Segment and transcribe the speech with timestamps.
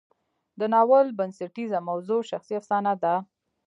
[0.59, 3.15] د ناول بنسټیزه موضوع شخصي افسانه ده.